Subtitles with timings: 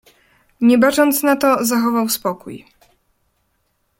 [0.61, 2.65] "Nie bacząc na to zachował spokój."